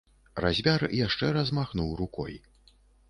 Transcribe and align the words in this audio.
Разьбяр 0.43 0.81
яшчэ 1.05 1.29
раз 1.37 1.51
махнуў 1.59 1.93
рукой. 2.01 2.33